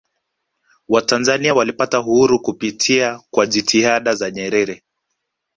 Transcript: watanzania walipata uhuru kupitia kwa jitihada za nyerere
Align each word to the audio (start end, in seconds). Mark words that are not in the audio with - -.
watanzania 0.87 1.53
walipata 1.53 1.99
uhuru 1.99 2.39
kupitia 2.41 3.21
kwa 3.31 3.45
jitihada 3.47 4.15
za 4.15 4.31
nyerere 4.31 4.83